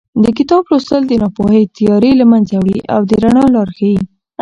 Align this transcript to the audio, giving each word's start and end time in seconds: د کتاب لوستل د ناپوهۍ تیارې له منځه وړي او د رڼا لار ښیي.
د 0.23 0.25
کتاب 0.37 0.63
لوستل 0.71 1.01
د 1.07 1.13
ناپوهۍ 1.23 1.63
تیارې 1.77 2.11
له 2.19 2.25
منځه 2.31 2.55
وړي 2.57 2.79
او 2.93 3.01
د 3.09 3.11
رڼا 3.23 3.45
لار 3.55 3.69
ښیي. 3.77 3.97